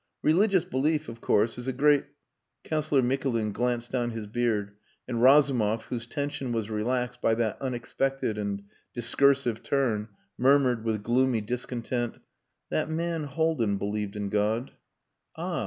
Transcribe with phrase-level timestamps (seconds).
[0.23, 2.05] Religious belief, of course, is a great...."
[2.63, 4.71] Councillor Mikulin glanced down his beard,
[5.07, 8.63] and Razumov, whose tension was relaxed by that unexpected and
[8.95, 10.07] discursive turn,
[10.39, 12.17] murmured with gloomy discontent
[12.71, 14.71] "That man, Haldin, believed in God."
[15.35, 15.59] "Ah!